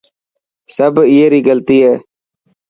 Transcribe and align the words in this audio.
سب 0.75 0.93
ائي 1.03 1.23
ري 1.31 1.39
غلطي 1.47 1.77
هي. 1.85 1.93